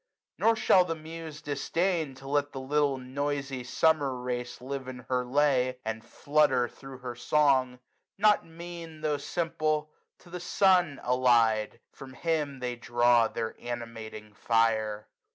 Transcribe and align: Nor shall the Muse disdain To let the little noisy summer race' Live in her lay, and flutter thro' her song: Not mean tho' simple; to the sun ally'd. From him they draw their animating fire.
Nor 0.39 0.55
shall 0.55 0.83
the 0.83 0.95
Muse 0.95 1.43
disdain 1.43 2.15
To 2.15 2.27
let 2.27 2.53
the 2.53 2.59
little 2.59 2.97
noisy 2.97 3.63
summer 3.63 4.15
race' 4.15 4.59
Live 4.59 4.87
in 4.87 5.05
her 5.09 5.23
lay, 5.23 5.77
and 5.85 6.03
flutter 6.03 6.67
thro' 6.67 6.97
her 6.97 7.13
song: 7.13 7.77
Not 8.17 8.43
mean 8.43 9.01
tho' 9.01 9.17
simple; 9.19 9.91
to 10.17 10.31
the 10.31 10.39
sun 10.39 10.99
ally'd. 11.03 11.79
From 11.91 12.13
him 12.15 12.61
they 12.61 12.75
draw 12.75 13.27
their 13.27 13.55
animating 13.61 14.33
fire. 14.33 15.07